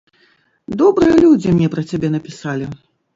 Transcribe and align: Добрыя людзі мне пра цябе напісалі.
Добрыя 0.81 1.15
людзі 1.25 1.53
мне 1.57 1.67
пра 1.75 1.83
цябе 1.91 2.07
напісалі. 2.15 2.65